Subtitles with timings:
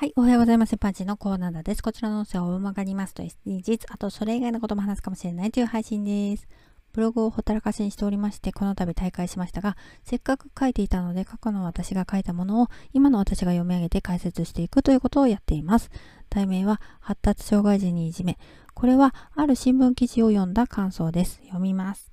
[0.00, 0.78] はい、おはようございます。
[0.78, 1.82] パンチのコーナーです。
[1.82, 6.48] こちらの音声を大まかにますと SDGs、あとそれ以外のことも話すかもしれないという配信です。
[6.94, 15.90] ブログをほったらかしにしておりまして、この度大会しましたが、せっかく書いていたので、過去の私が書いたものを今の私が読み上げて解説していくということをやっています。
[16.30, 18.38] 題名は、発達障害児にいじめ。
[18.72, 21.42] これは、ある新聞記事を読んだ感想です。
[21.42, 22.10] 読みます。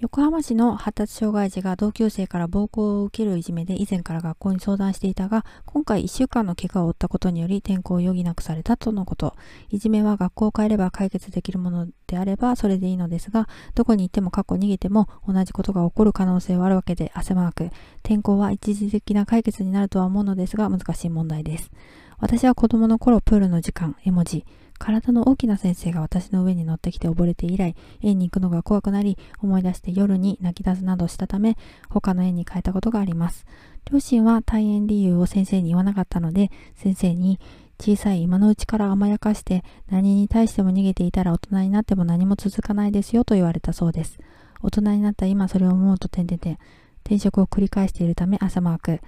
[0.00, 9.34] 横浜市の発達障害児が同級生から暴行を受けるいじめで以前から学校に相談していたが、今回1週間の怪我を負ったことにより転校を余儀なくされたとのこと。
[9.70, 17.70] いじめは学校を変えれば解決できるものであればそれでいいのですが、どこに行っても過去逃げても同じことが起こる可能性はあるわけで汗マーク。
[18.04, 21.72] 転校は一時的な解決になるとは思うのですが難しい問題です。
[22.20, 24.44] 私は子供の頃プールの時間、絵文字、
[24.78, 31.56] 体の大きな先生が私の上に乗ってきて溺れて以来、園に行くのが怖くなり、思い出して夜に泣き出すなどしたため、
[31.88, 33.46] 他の園に変えたことがあります。
[33.90, 37.38] 両親は退園理由を先生に言わなかったので、先生に、
[37.80, 44.18] 小さい今のうちから甘やかして何に対しても逃げていたら大人になっても何も続かないですよと言われたそうです。
[44.60, 46.58] 大人になった今それを思うと点々点。
[47.04, 49.00] 転職を繰り返しているため朝マーク。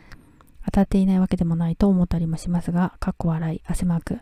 [0.71, 4.21] 当たっていないわけでもないと思ったりもしますが、かっこ笑い、汗マーク。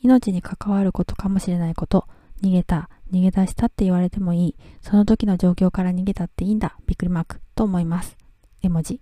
[0.00, 2.06] 命に関わることかもしれないこと、
[2.42, 8.16] 逃げた、逃げ出したって言われてもいい、その時の状況から逃げたっていいんだ、びっくりマーク、と思います。
[8.62, 9.00] 絵文字。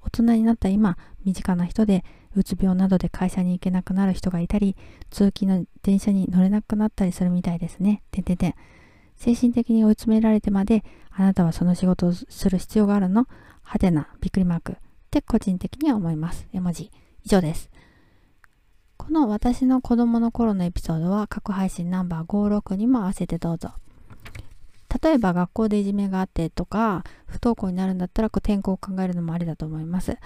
[0.00, 4.74] 大人になった今、身近な人で、うつ病などで会社に行けなくなる人がいたり、
[5.10, 8.02] 通勤の電車に乗れなくなったりするみたいですね。
[8.10, 8.54] てんてんてん。
[9.16, 13.26] 精神的に追い詰められてまで、あなたはその仕事をする必要があるの？
[13.62, 14.76] はてな、びっくりマーク。
[15.12, 16.48] って個人的には思います。
[16.54, 16.90] 絵文字。
[17.22, 17.70] 以上です。
[18.96, 23.74] この私の子供の頃のエピソードは過去配信ナンバー56にも合わせてどうぞ。
[25.02, 30.16] 例えば学校でいじめがあってとか不登校になるんだったら転校を考えるのもありだと思います。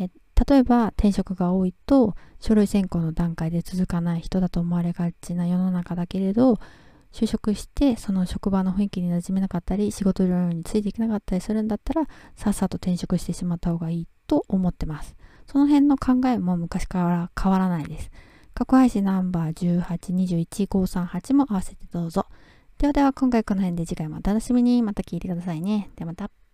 [0.00, 0.08] え
[0.48, 6.58] 例えば転職が多いと書類選考の段階で続かない人だと思われがちな世の中だけれど
[7.12, 15.16] 就職してその職場の雰囲気に馴染めなかったり仕事量についていけなかったりするんだったらさっさと転職してしまった方がいいと思ってます。
[15.46, 18.10] その辺の考えも昔から変わらないです。
[18.54, 22.26] 過去配信ナンバー1821538も合わせてどうぞ。
[22.78, 25.90] ではでは今回この辺で次回もお楽しみにまた聞いてくださいね。
[25.96, 26.45] ではまた。